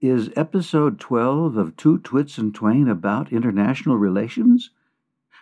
[0.00, 4.70] Is episode 12 of Two Twits and Twain about international relations?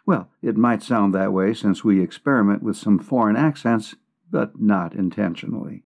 [0.04, 3.94] Well, it might sound that way since we experiment with some foreign accents,
[4.28, 5.84] but not intentionally.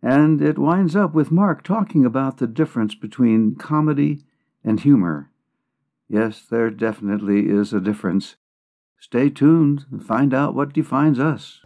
[0.00, 4.22] And it winds up with Mark talking about the difference between comedy
[4.64, 5.30] and humor.
[6.08, 8.36] Yes, there definitely is a difference.
[8.98, 11.60] Stay tuned and find out what defines us.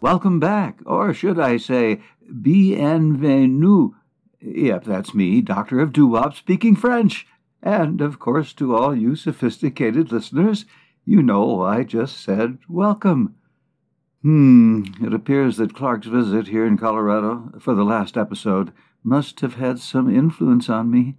[0.00, 2.00] Welcome back, or should I say,
[2.40, 3.90] bienvenue.
[4.40, 7.26] Yep, that's me, Doctor of Doo-Wop, speaking French.
[7.64, 10.66] And, of course, to all you sophisticated listeners,
[11.04, 13.34] you know I just said welcome.
[14.22, 19.54] Hmm, it appears that Clark's visit here in Colorado for the last episode must have
[19.54, 21.16] had some influence on me.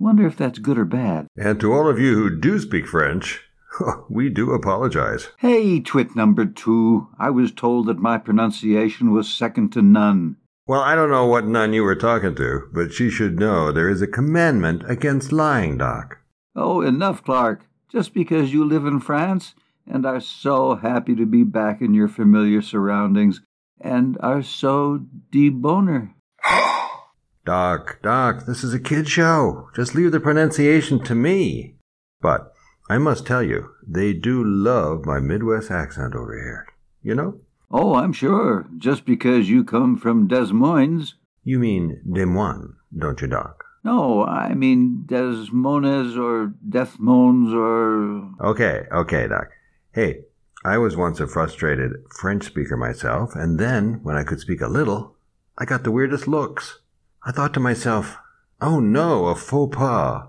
[0.00, 1.28] Wonder if that's good or bad.
[1.36, 3.47] And to all of you who do speak French,
[4.08, 5.28] we do apologize.
[5.38, 7.08] Hey, twit number two.
[7.18, 10.36] I was told that my pronunciation was second to none.
[10.66, 13.88] Well, I don't know what nun you were talking to, but she should know there
[13.88, 16.18] is a commandment against lying, Doc.
[16.54, 17.64] Oh, enough, Clark.
[17.90, 19.54] Just because you live in France
[19.86, 23.40] and are so happy to be back in your familiar surroundings
[23.80, 26.12] and are so deboner.
[27.46, 29.70] Doc, Doc, this is a kid show.
[29.74, 31.76] Just leave the pronunciation to me.
[32.20, 32.52] But
[32.88, 36.66] I must tell you, they do love my Midwest accent over here.
[37.02, 37.40] You know?
[37.70, 38.66] Oh, I'm sure.
[38.78, 41.14] Just because you come from Des Moines.
[41.44, 43.64] You mean Des Moines, don't you, Doc?
[43.84, 48.30] No, I mean Des Moines or Death Moines or.
[48.40, 49.48] Okay, okay, Doc.
[49.92, 50.20] Hey,
[50.64, 54.66] I was once a frustrated French speaker myself, and then, when I could speak a
[54.68, 55.16] little,
[55.58, 56.80] I got the weirdest looks.
[57.22, 58.16] I thought to myself,
[58.60, 60.28] oh no, a faux pas.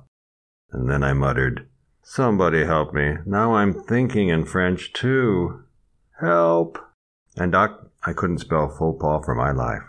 [0.71, 1.68] And then I muttered,
[2.01, 3.17] Somebody help me.
[3.25, 5.63] Now I'm thinking in French too.
[6.19, 6.77] Help!
[7.37, 9.83] And Doc, I couldn't spell faux pas for my life,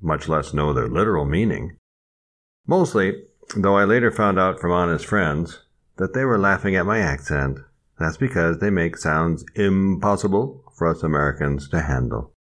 [0.00, 1.76] much less know their literal meaning.
[2.66, 3.24] Mostly,
[3.56, 5.64] though I later found out from honest friends
[5.96, 7.58] that they were laughing at my accent.
[7.98, 12.32] That's because they make sounds impossible for us Americans to handle.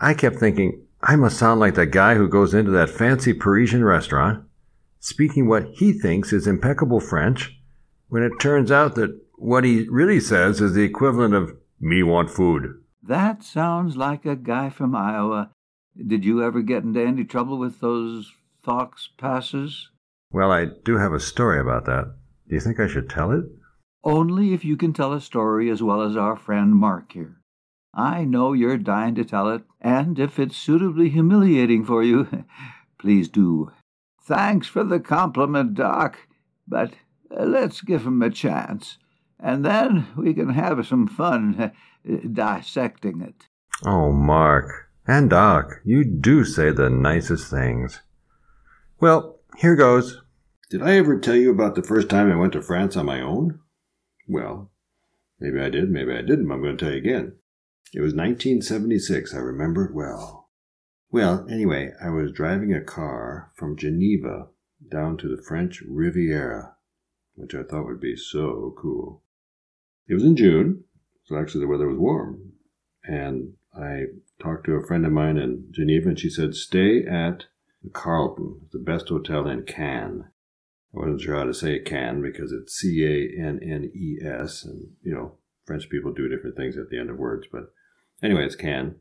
[0.00, 3.84] I kept thinking, I must sound like the guy who goes into that fancy Parisian
[3.84, 4.44] restaurant
[5.04, 7.60] speaking what he thinks is impeccable French,
[8.08, 12.30] when it turns out that what he really says is the equivalent of me want
[12.30, 12.82] food.
[13.02, 15.50] That sounds like a guy from Iowa.
[15.94, 18.32] Did you ever get into any trouble with those
[18.62, 19.90] Fox passes?
[20.32, 22.14] Well, I do have a story about that.
[22.48, 23.44] Do you think I should tell it?
[24.04, 27.36] Only if you can tell a story as well as our friend Mark here.
[27.92, 32.44] I know you're dying to tell it, and if it's suitably humiliating for you,
[32.98, 33.70] please do.
[34.24, 36.18] Thanks for the compliment, Doc,
[36.66, 36.94] but
[37.30, 38.96] uh, let's give him a chance,
[39.38, 43.48] and then we can have some fun uh, dissecting it.
[43.84, 48.00] Oh, Mark and Doc, you do say the nicest things.
[48.98, 50.22] Well, here goes.
[50.70, 53.20] Did I ever tell you about the first time I went to France on my
[53.20, 53.60] own?
[54.26, 54.70] Well,
[55.38, 56.50] maybe I did, maybe I didn't.
[56.50, 57.34] I'm going to tell you again.
[57.92, 59.34] It was 1976.
[59.34, 60.43] I remember it well.
[61.14, 64.48] Well, anyway, I was driving a car from Geneva
[64.90, 66.74] down to the French Riviera,
[67.36, 69.22] which I thought would be so cool.
[70.08, 70.82] It was in June,
[71.22, 72.54] so actually the weather was warm.
[73.04, 74.06] And I
[74.42, 77.44] talked to a friend of mine in Geneva, and she said, Stay at
[77.84, 80.24] the Carlton, the best hotel in Cannes.
[80.92, 84.64] I wasn't sure how to say Cannes because it's C A N N E S,
[84.64, 87.72] and you know, French people do different things at the end of words, but
[88.20, 88.96] anyway, it's Cannes.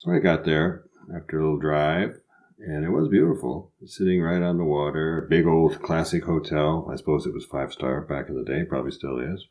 [0.00, 0.84] So I got there,
[1.14, 2.20] after a little drive,
[2.58, 3.72] and it was beautiful.
[3.84, 6.88] Sitting right on the water, big old classic hotel.
[6.90, 9.46] I suppose it was five star back in the day, probably still is.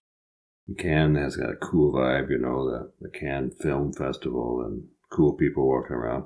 [0.76, 5.34] Cannes has got a cool vibe, you know, the, the Cannes Film Festival and cool
[5.34, 6.26] people walking around.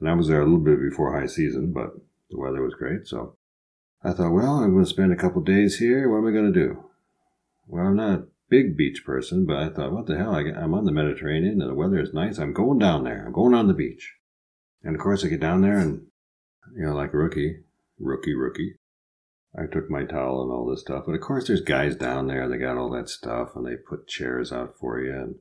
[0.00, 1.92] And I was there a little bit before high season, but
[2.30, 3.36] the weather was great, so
[4.02, 6.08] I thought, well, I'm going to spend a couple days here.
[6.08, 6.84] What am I going to do?
[7.68, 10.34] Well, I'm not big beach person, but I thought, what the hell?
[10.34, 12.38] I'm on the Mediterranean and the weather is nice.
[12.38, 13.24] I'm going down there.
[13.24, 14.12] I'm going on the beach.
[14.82, 16.08] And of course, I get down there and,
[16.76, 17.60] you know, like a rookie,
[17.98, 18.74] rookie, rookie.
[19.58, 21.04] I took my towel and all this stuff.
[21.06, 22.46] But of course, there's guys down there.
[22.46, 25.14] They got all that stuff and they put chairs out for you.
[25.14, 25.36] And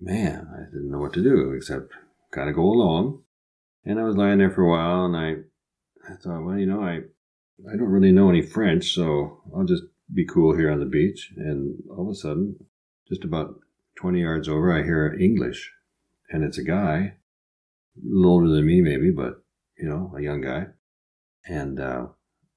[0.00, 1.90] man, I didn't know what to do except
[2.30, 3.24] kind of go along.
[3.84, 5.30] And I was lying there for a while and I,
[6.08, 7.00] I thought, well, you know, I,
[7.68, 11.32] I don't really know any French, so I'll just be cool here on the beach.
[11.36, 12.56] And all of a sudden,
[13.08, 13.54] just about
[13.96, 15.72] 20 yards over, I hear English.
[16.30, 17.16] And it's a guy
[17.96, 19.42] a little older than me, maybe, but
[19.78, 20.66] you know, a young guy.
[21.46, 22.06] and uh,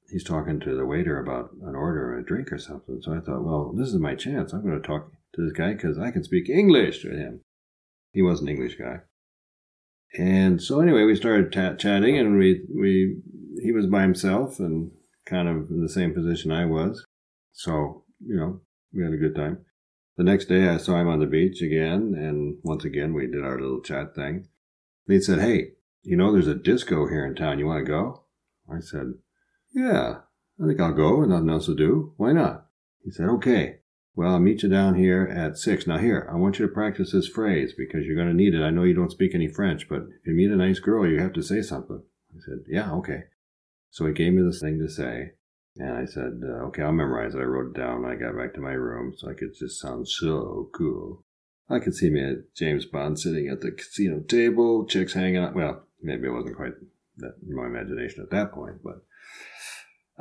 [0.10, 3.00] he's talking to the waiter about an order or a drink or something.
[3.02, 4.54] So I thought, well, this is my chance.
[4.54, 7.42] I'm going to talk to this guy because I can speak English to him.
[8.14, 9.00] He was an English guy.
[10.18, 13.18] And so anyway, we started t- chatting, and we we
[13.62, 14.92] he was by himself and
[15.26, 17.06] kind of in the same position I was.
[17.58, 18.62] So you know,
[18.94, 19.66] we had a good time.
[20.16, 23.44] The next day, I saw him on the beach again, and once again, we did
[23.44, 24.48] our little chat thing.
[25.08, 25.72] And he said, "Hey,
[26.04, 27.58] you know, there's a disco here in town.
[27.58, 28.26] You want to go?"
[28.72, 29.16] I said,
[29.74, 30.20] "Yeah,
[30.62, 31.22] I think I'll go.
[31.24, 32.14] And nothing else to do.
[32.18, 32.68] Why not?"
[33.04, 33.80] He said, "Okay."
[34.16, 35.88] Well, I'll meet you down here at six.
[35.88, 38.64] Now, here, I want you to practice this phrase because you're going to need it.
[38.64, 41.20] I know you don't speak any French, but if you meet a nice girl, you
[41.20, 42.04] have to say something.
[42.32, 43.26] I said, Yeah, okay.
[43.92, 45.34] So he gave me this thing to say,
[45.80, 47.40] and I said, uh, Okay, I'll memorize it.
[47.40, 50.08] I wrote it down I got back to my room so I could just sound
[50.08, 51.24] so cool.
[51.70, 55.56] I could see me at James Bond sitting at the casino table, chicks hanging out.
[55.56, 56.74] Well, maybe it wasn't quite
[57.18, 59.04] that in my imagination at that point, but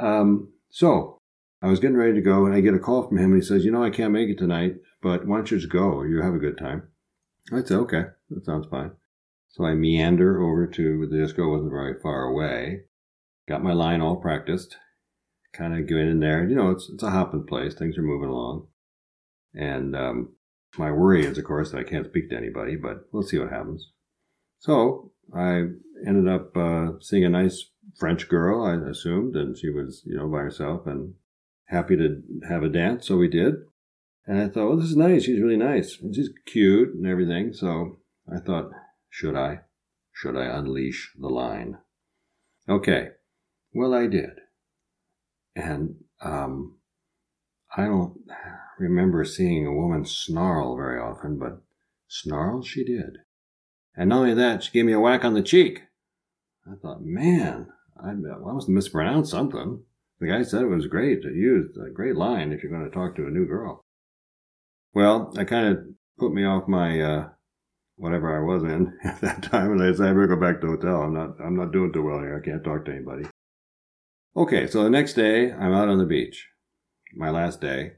[0.03, 1.19] um, so
[1.62, 3.47] I was getting ready to go, and I get a call from him, and he
[3.47, 6.03] says, "You know, I can't make it tonight, but why don't you just go?
[6.03, 6.88] You have a good time."
[7.53, 8.93] I said, "Okay, that sounds fine."
[9.49, 11.50] So I meander over to the disco.
[11.50, 12.82] wasn't very far away.
[13.49, 14.76] Got my line all practiced.
[15.56, 16.47] Kind of going in there.
[16.47, 17.75] You know, it's it's a hopping place.
[17.75, 18.67] Things are moving along,
[19.55, 20.35] and um,
[20.76, 22.76] my worry is, of course, that I can't speak to anybody.
[22.76, 23.91] But we'll see what happens.
[24.58, 25.64] So I
[26.06, 28.64] ended up uh, seeing a nice French girl.
[28.64, 31.14] I assumed, and she was, you know, by herself, and
[31.67, 33.55] happy to have a dance, so we did.
[34.26, 35.25] And I thought, well, this is nice.
[35.25, 35.99] She's really nice.
[36.00, 37.53] And she's cute and everything.
[37.53, 38.00] So
[38.31, 38.70] I thought,
[39.08, 39.61] should I?
[40.12, 41.79] Should I unleash the line?
[42.69, 43.11] Okay.
[43.73, 44.31] Well, I did.
[45.56, 46.76] And um,
[47.76, 48.19] I don't
[48.79, 51.62] remember seeing a woman snarl very often, but
[52.08, 53.19] snarl she did.
[53.97, 55.82] And not only that, she gave me a whack on the cheek.
[56.70, 57.69] I thought, man,
[57.99, 59.82] I, I must have mispronounced something.
[60.20, 62.94] The guy said it was great to use, a great line if you're going to
[62.94, 63.81] talk to a new girl.
[64.93, 65.85] Well, that kind of
[66.19, 67.29] put me off my uh,
[67.97, 70.67] whatever I was in at that time, and I said I better go back to
[70.67, 71.03] the hotel.
[71.03, 72.41] I'm not I'm not doing too well here.
[72.41, 73.25] I can't talk to anybody.
[74.36, 76.48] Okay, so the next day I'm out on the beach,
[77.14, 77.92] my last day,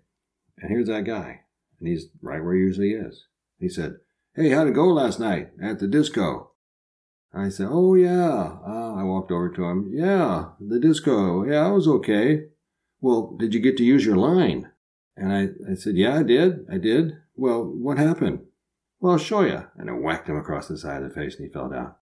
[0.58, 1.40] and here's that guy,
[1.78, 3.26] and he's right where he usually is.
[3.58, 3.96] He said,
[4.34, 6.52] "Hey, how'd it go last night at the disco?"
[7.34, 9.90] I said, "Oh yeah." Uh, I walked over to him.
[9.92, 11.44] Yeah, the disco.
[11.44, 12.44] Yeah, I was okay.
[13.00, 14.70] Well, did you get to use your line?
[15.16, 16.66] And I, I said, Yeah, I did.
[16.70, 17.18] I did.
[17.34, 18.40] Well, what happened?
[19.00, 19.64] Well, I'll show you.
[19.76, 21.94] And I whacked him across the side of the face and he fell down.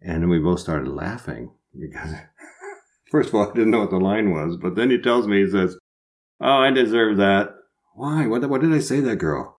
[0.00, 2.14] And we both started laughing because,
[3.10, 4.56] first of all, I didn't know what the line was.
[4.56, 5.76] But then he tells me, he says,
[6.40, 7.54] Oh, I deserve that.
[7.94, 8.26] Why?
[8.26, 9.58] What, what did I say that girl?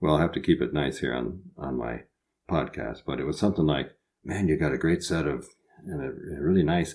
[0.00, 2.02] Well, I'll have to keep it nice here on, on my
[2.50, 3.02] podcast.
[3.06, 3.92] But it was something like,
[4.24, 5.46] Man, you got a great set of,
[5.86, 6.94] and a, a really nice.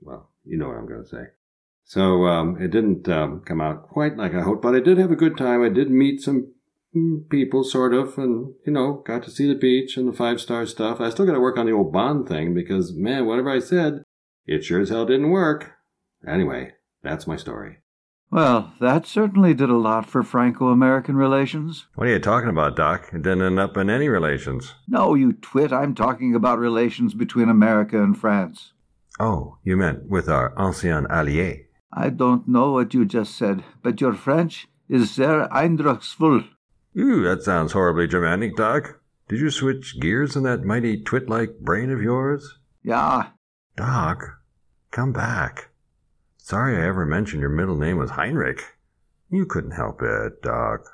[0.00, 1.24] Well, you know what I'm going to say.
[1.84, 5.12] So um, it didn't um, come out quite like I hoped, but I did have
[5.12, 5.62] a good time.
[5.62, 6.52] I did meet some
[6.94, 10.40] mm, people, sort of, and you know, got to see the beach and the five
[10.40, 11.00] star stuff.
[11.00, 14.02] I still got to work on the old bond thing because, man, whatever I said,
[14.46, 15.72] it sure as hell didn't work.
[16.26, 16.72] Anyway,
[17.02, 17.78] that's my story.
[18.30, 21.86] Well, that certainly did a lot for Franco American relations.
[21.94, 23.10] What are you talking about, Doc?
[23.12, 24.74] It didn't end up in any relations.
[24.88, 25.72] No, you twit.
[25.72, 28.72] I'm talking about relations between America and France.
[29.20, 31.66] Oh, you meant with our ancien allié.
[31.92, 36.48] I don't know what you just said, but your French is sehr eindrucksvoll.
[36.98, 39.00] Ooh, that sounds horribly Germanic, Doc.
[39.28, 42.58] Did you switch gears in that mighty twit like brain of yours?
[42.82, 43.28] Yeah.
[43.76, 44.35] Doc,
[44.96, 45.68] come back.
[46.38, 48.62] Sorry I ever mentioned your middle name was Heinrich.
[49.28, 50.86] You couldn't help it, Doc.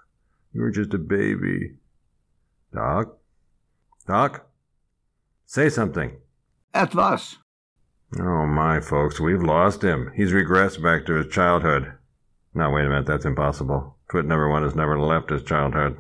[0.53, 1.77] You were just a baby.
[2.75, 3.17] Doc?
[4.09, 4.49] Doc?
[5.47, 6.17] Say something.
[6.75, 7.39] Etwas.
[8.19, 10.11] Oh, my folks, we've lost him.
[10.17, 11.93] He's regressed back to his childhood.
[12.55, 13.99] Now, wait a minute, that's impossible.
[14.11, 15.99] Twit number one has never left his childhood.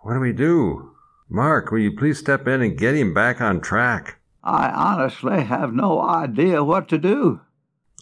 [0.00, 0.94] What do we do?
[1.30, 4.19] Mark, will you please step in and get him back on track?
[4.42, 7.40] I honestly have no idea what to do.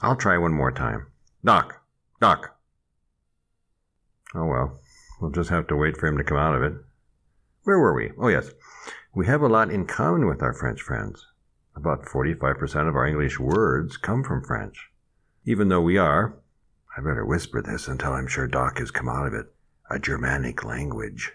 [0.01, 1.09] I'll try one more time.
[1.45, 1.83] Doc!
[2.21, 2.57] Doc!
[4.35, 4.79] Oh well,
[5.21, 6.75] we'll just have to wait for him to come out of it.
[7.65, 8.13] Where were we?
[8.19, 8.51] Oh yes.
[9.15, 11.27] We have a lot in common with our French friends.
[11.75, 14.91] About 45% of our English words come from French.
[15.45, 16.37] Even though we are,
[16.97, 19.47] I better whisper this until I'm sure Doc has come out of it,
[19.91, 21.33] a Germanic language.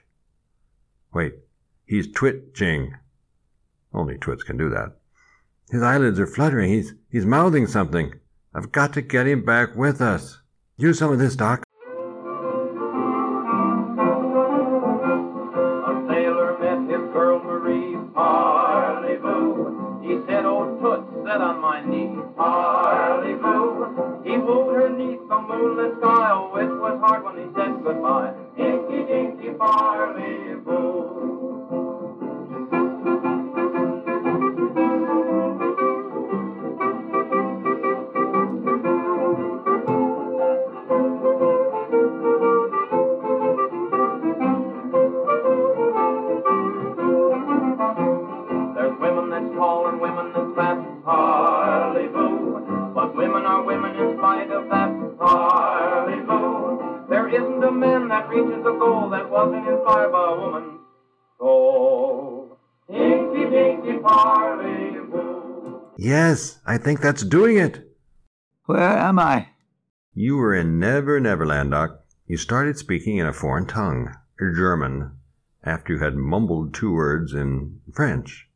[1.14, 1.36] Wait,
[1.86, 2.96] he's twitching.
[3.94, 4.98] Only twits can do that.
[5.70, 6.72] His eyelids are fluttering.
[6.72, 8.14] He's, he's mouthing something.
[8.54, 10.40] I've got to get him back with us.
[10.78, 11.64] Use some of this, Doc.
[59.54, 60.80] Goal that inspired by a woman's
[61.38, 62.58] soul.
[62.90, 65.82] Dinky, dinky, parley, woo.
[65.98, 67.90] Yes, I think that's doing it.
[68.66, 69.50] Where am I?
[70.14, 72.02] You were in Never Neverland, Doc.
[72.28, 75.12] You started speaking in a foreign tongue, German,
[75.64, 78.48] after you had mumbled two words in French.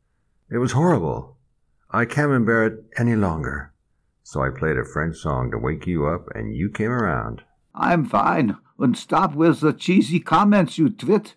[0.50, 1.36] It was horrible.
[1.90, 3.72] I can't bear it any longer.
[4.22, 7.42] So I played a French song to wake you up, and you came around.
[7.74, 8.56] I'm fine.
[8.78, 11.34] And stop with the cheesy comments, you twit.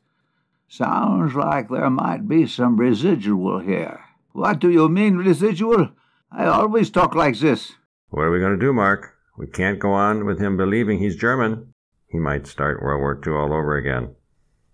[0.67, 4.00] Sounds like there might be some residual here.
[4.31, 5.89] What do you mean, residual?
[6.31, 7.74] I always talk like this.
[8.10, 9.15] What are we going to do, Mark?
[9.38, 11.74] We can't go on with him believing he's German.
[12.07, 14.15] He might start World War II all over again.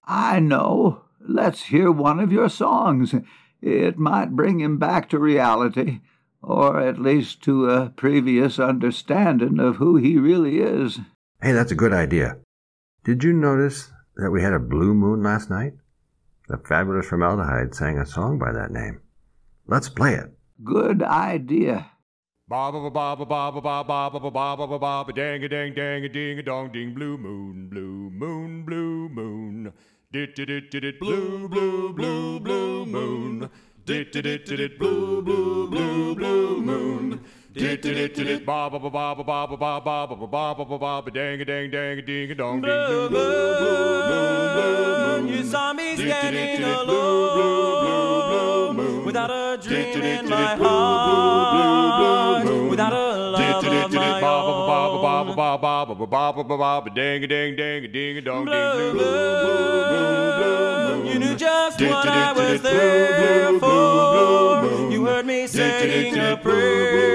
[0.03, 1.03] I know.
[1.19, 3.15] Let's hear one of your songs.
[3.61, 6.01] It might bring him back to reality,
[6.41, 10.99] or at least to a previous understanding of who he really is.
[11.41, 12.37] Hey, that's a good idea.
[13.07, 15.71] Did you notice that we had a blue moon last night?
[16.49, 18.99] The fabulous Formaldehyde sang a song by that name.
[19.65, 20.29] Let's play it.
[20.61, 21.89] Good idea.
[22.49, 25.13] Ba ba ba ba ba ba ba ba ba ba ba ba ba ba ba
[25.15, 29.71] dang a dang dang a ding a dong ding blue moon blue moon blue moon
[30.11, 33.49] dit dit dit dit dit blue blue blue blue moon
[33.85, 37.21] dit dit dit dit dit blue blue blue blue moon
[41.13, 42.69] Dang a dang dang a ding a dong ding
[43.09, 47.35] boom You saw me standing alone
[49.05, 54.57] without a dream in my heart, without a love of my own.
[56.93, 62.31] Dang a dang dang a ding a dong ding boom You knew just what I
[62.33, 64.91] was there for.
[64.91, 67.06] You heard me saying a prayer.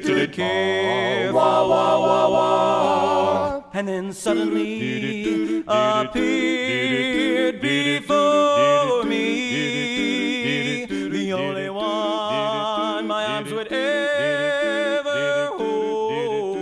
[0.00, 3.62] Could care wah, wah, wah, wah.
[3.74, 16.58] And then suddenly appeared before me the only one my arms would ever hold.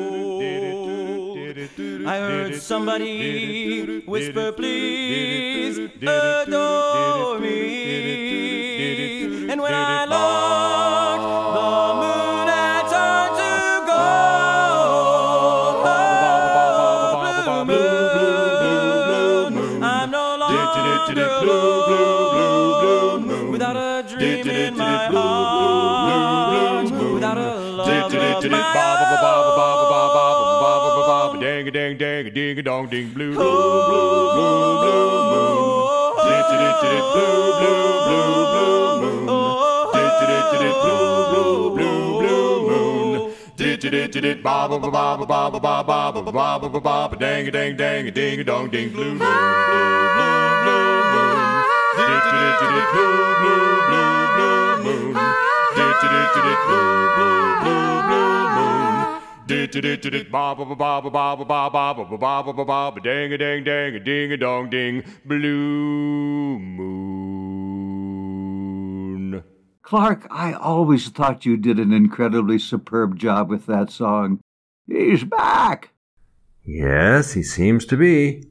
[2.07, 7.57] I heard somebody whisper, please adore me.
[9.51, 10.66] And when I looked,
[21.15, 23.51] longer alone.
[23.53, 28.87] Without a dream in my heart, without a love of my own.
[31.41, 35.77] Ding a ding ding a ding a dong ding blue blue blue blue blue moon.
[36.17, 36.43] Blue
[37.13, 38.76] blue blue blue
[43.87, 46.81] Dit dit dit ba ba ba ba ba ba ba ba ba ba ba ba
[46.81, 51.07] ba ba ding a ding ding a ding dong ding blue moon blue blue blue
[51.15, 51.39] moon.
[51.95, 55.15] Dit dit dit blue blue blue blue moon.
[55.77, 59.07] Dit dit dit blue blue blue blue moon.
[59.47, 62.43] Dit dit dit dit ba ba ba ba ba ba ba ba ba ba ba
[62.43, 66.96] ba ba ba ba ding a ding dong ding blue moon.
[69.87, 74.41] Clark, I always thought you did an incredibly superb job with that song.
[74.89, 75.91] He's back!
[76.65, 78.43] Yes, he seems to be.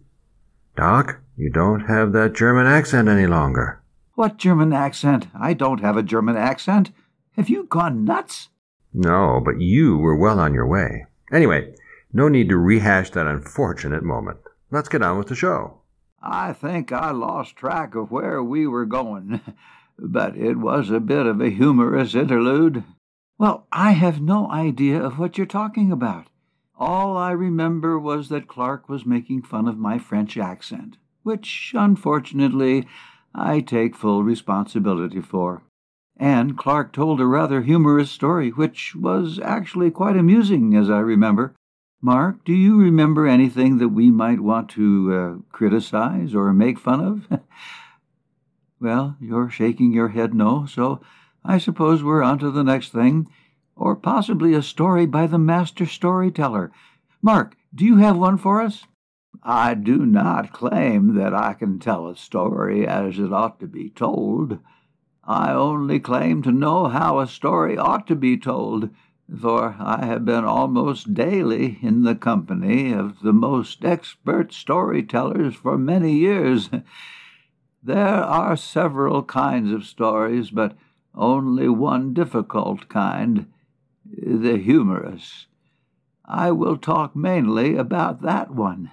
[0.78, 3.82] Doc, you don't have that German accent any longer.
[4.14, 5.28] What German accent?
[5.38, 6.92] I don't have a German accent.
[7.34, 8.48] Have you gone nuts?
[8.94, 11.06] No, but you were well on your way.
[11.34, 11.76] Anyway,
[12.14, 14.38] no need to rehash that unfortunate moment.
[14.72, 15.82] Let's get on with the show.
[16.24, 19.42] I think I lost track of where we were going,
[19.98, 22.84] but it was a bit of a humorous interlude.
[23.38, 26.28] Well, I have no idea of what you're talking about.
[26.78, 32.88] All I remember was that Clark was making fun of my French accent, which, unfortunately,
[33.34, 35.64] I take full responsibility for.
[36.18, 41.54] And Clark told a rather humorous story, which was actually quite amusing, as I remember.
[42.02, 47.02] Mark, do you remember anything that we might want to uh, criticize or make fun
[47.02, 47.40] of?
[48.80, 51.02] well, you're shaking your head no, so
[51.44, 53.28] I suppose we're on to the next thing,
[53.76, 56.72] or possibly a story by the master storyteller.
[57.22, 58.86] Mark, do you have one for us?
[59.44, 63.90] I do not claim that I can tell a story as it ought to be
[63.90, 64.60] told.
[65.24, 68.90] I only claim to know how a story ought to be told,
[69.40, 75.78] for I have been almost daily in the company of the most expert storytellers for
[75.78, 76.70] many years.
[77.86, 80.76] There are several kinds of stories, but
[81.14, 83.46] only one difficult kind
[84.04, 85.46] the humorous.
[86.26, 88.90] I will talk mainly about that one.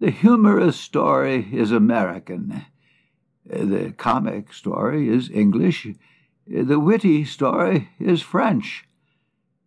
[0.00, 2.64] The humorous story is American.
[3.44, 5.86] The comic story is English.
[6.46, 8.88] The witty story is French.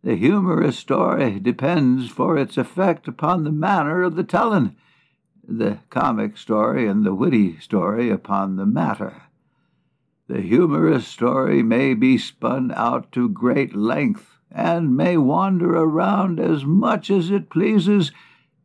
[0.04, 4.76] The humorous story depends for its effect upon the manner of the tellin',
[5.50, 9.24] the comic story and the witty story upon the matter.
[10.28, 16.66] The humorous story may be spun out to great length, and may wander around as
[16.66, 18.12] much as it pleases,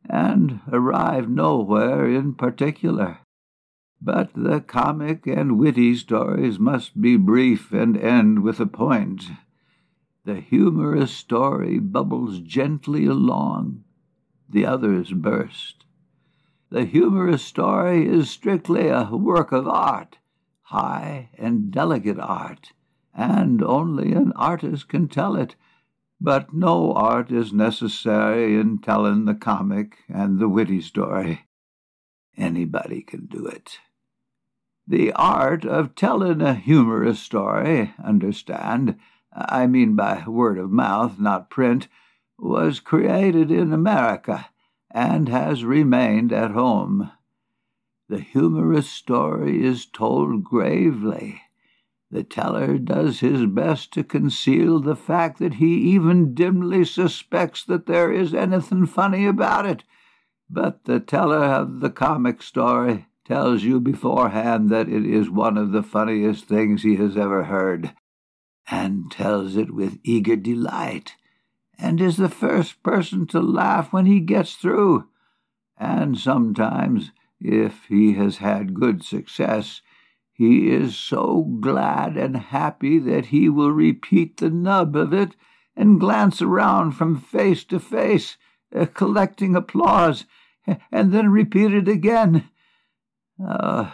[0.09, 3.19] and arrive nowhere in particular.
[4.03, 9.25] But the comic and witty stories must be brief and end with a point.
[10.27, 13.85] The humorous story bubbles gently along,
[14.51, 15.84] the others burst.
[16.75, 20.19] The humorous story is strictly a work of art,
[20.63, 22.73] high and delicate art,
[23.15, 25.55] and only an artist can tell it.
[26.21, 31.47] But no art is necessary in telling the comic and the witty story.
[32.37, 33.79] Anybody can do it.
[34.85, 38.99] The art of telling a humorous story, understand,
[39.33, 41.87] I mean by word of mouth, not print,
[42.37, 44.49] was created in America
[44.95, 47.11] and has remained at home.
[48.09, 51.43] The humorous story is told gravely.
[52.11, 57.87] The teller does his best to conceal the fact that he even dimly suspects that
[57.87, 59.83] there is anything funny about it.
[60.49, 65.73] But the teller of the comic story tells you beforehand that it is one of
[65.73, 67.95] the funniest things he has ever heard
[68.71, 71.15] and tells it with eager delight,
[71.79, 75.09] and is the first person to laugh when he gets through.
[75.77, 77.11] And sometimes,
[77.41, 79.83] if he has had good success,
[80.33, 85.37] he is so glad and happy that he will repeat the nub of it
[85.77, 88.37] and glance around from face to face,
[88.75, 90.25] uh, collecting applause,
[90.93, 92.49] and then repeat it again.
[93.45, 93.91] Uh,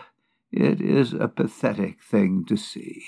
[0.52, 3.02] it is a pathetic thing to see.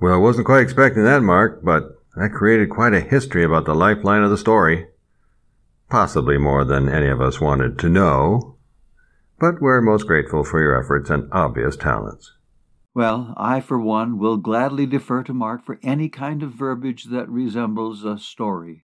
[0.00, 3.74] Well, I wasn't quite expecting that, Mark, but that created quite a history about the
[3.74, 4.86] lifeline of the story.
[5.90, 8.56] Possibly more than any of us wanted to know,
[9.38, 12.32] but we're most grateful for your efforts and obvious talents.
[12.94, 17.28] Well, I, for one, will gladly defer to Mark for any kind of verbiage that
[17.28, 18.84] resembles a story.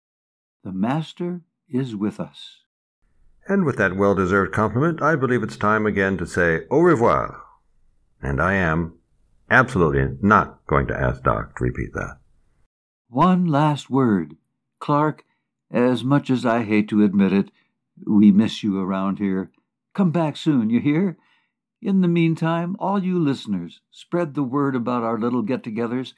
[0.65, 2.63] The Master is with us.
[3.49, 7.43] And with that well deserved compliment, I believe it's time again to say au revoir.
[8.21, 8.95] And I am
[9.51, 12.19] absolutely not going to ask Doc to repeat that.
[13.13, 14.39] One last word.
[14.81, 15.27] Clark,
[15.71, 17.51] as much as I hate to admit it,
[18.07, 19.51] we miss you around here.
[19.93, 21.19] Come back soon, you hear?
[21.83, 26.15] In the meantime, all you listeners, spread the word about our little get togethers.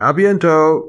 [0.01, 0.89] A biento!